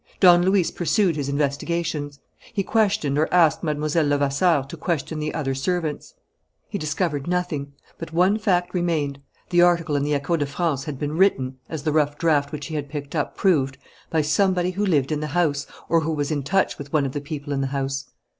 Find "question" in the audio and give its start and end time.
4.75-5.19